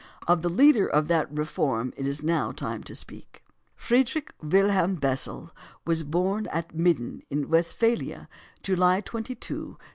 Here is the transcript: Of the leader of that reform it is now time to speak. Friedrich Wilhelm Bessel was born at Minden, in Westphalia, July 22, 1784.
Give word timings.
Of 0.27 0.41
the 0.41 0.49
leader 0.49 0.87
of 0.87 1.07
that 1.09 1.31
reform 1.31 1.93
it 1.95 2.07
is 2.07 2.23
now 2.23 2.51
time 2.51 2.81
to 2.85 2.95
speak. 2.95 3.43
Friedrich 3.75 4.33
Wilhelm 4.41 4.95
Bessel 4.95 5.51
was 5.85 6.01
born 6.01 6.47
at 6.47 6.73
Minden, 6.73 7.21
in 7.29 7.49
Westphalia, 7.49 8.27
July 8.63 9.01
22, 9.01 9.33
1784. 9.53 9.77